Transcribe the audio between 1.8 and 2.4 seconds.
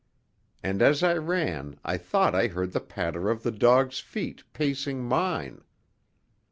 I thought